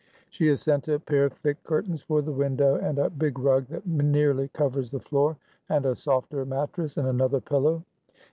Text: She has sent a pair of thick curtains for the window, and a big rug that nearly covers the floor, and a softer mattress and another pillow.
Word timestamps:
She 0.31 0.47
has 0.47 0.59
sent 0.63 0.87
a 0.87 0.99
pair 0.99 1.25
of 1.25 1.33
thick 1.33 1.63
curtains 1.63 2.01
for 2.01 2.23
the 2.23 2.31
window, 2.31 2.73
and 2.73 2.97
a 2.97 3.07
big 3.11 3.37
rug 3.37 3.67
that 3.67 3.85
nearly 3.85 4.47
covers 4.47 4.89
the 4.89 4.99
floor, 4.99 5.37
and 5.69 5.85
a 5.85 5.93
softer 5.93 6.43
mattress 6.43 6.97
and 6.97 7.07
another 7.07 7.39
pillow. 7.39 7.83